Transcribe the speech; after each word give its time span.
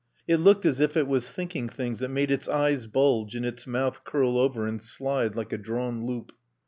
It 0.27 0.37
looked 0.37 0.65
as 0.65 0.79
if 0.79 0.97
it 0.97 1.05
was 1.07 1.29
thinking 1.29 1.69
things 1.69 1.99
that 1.99 2.09
made 2.09 2.31
its 2.31 2.47
eyes 2.47 2.87
bulge 2.87 3.35
and 3.35 3.45
its 3.45 3.67
mouth 3.67 4.03
curl 4.03 4.39
over 4.39 4.65
and 4.65 4.81
slide 4.81 5.35
like 5.35 5.53
a 5.53 5.59
drawn 5.59 6.07
loop. 6.07 6.31